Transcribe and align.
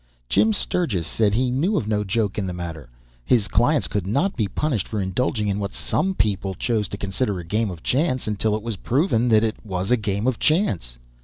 Jim 0.29 0.51
Sturgis 0.51 1.05
said 1.05 1.35
he 1.35 1.51
knew 1.51 1.77
of 1.77 1.87
no 1.87 2.03
joke 2.03 2.39
in 2.39 2.47
the 2.47 2.53
matter 2.53 2.89
his 3.23 3.47
clients 3.47 3.87
could 3.87 4.07
not 4.07 4.35
be 4.35 4.47
punished 4.47 4.87
for 4.87 4.99
indulging 4.99 5.47
in 5.47 5.59
what 5.59 5.75
some 5.75 6.15
people 6.15 6.55
chose 6.55 6.87
to 6.87 6.97
consider 6.97 7.37
a 7.37 7.45
game 7.45 7.69
of 7.69 7.83
chance 7.83 8.25
until 8.25 8.55
it 8.55 8.63
was 8.63 8.77
proven 8.77 9.29
that 9.29 9.43
it 9.43 9.63
was 9.63 9.91
a 9.91 9.97
game 9.97 10.25
of 10.25 10.39
chance. 10.39 10.97